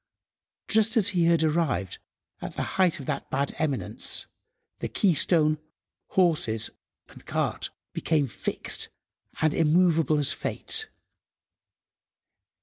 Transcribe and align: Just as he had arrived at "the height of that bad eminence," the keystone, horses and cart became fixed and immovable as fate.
Just 0.67 0.97
as 0.97 1.09
he 1.09 1.25
had 1.25 1.43
arrived 1.43 1.99
at 2.41 2.55
"the 2.55 2.63
height 2.81 2.99
of 2.99 3.05
that 3.05 3.29
bad 3.29 3.53
eminence," 3.59 4.25
the 4.79 4.87
keystone, 4.87 5.59
horses 6.17 6.71
and 7.09 7.23
cart 7.27 7.69
became 7.93 8.25
fixed 8.27 8.89
and 9.43 9.53
immovable 9.53 10.17
as 10.17 10.33
fate. 10.33 10.87